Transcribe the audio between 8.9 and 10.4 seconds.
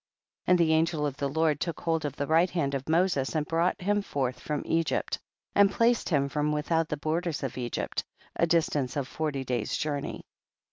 of forty days' journey.